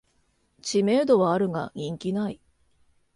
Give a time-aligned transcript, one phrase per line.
[0.63, 2.41] 知名度はあるが人気ない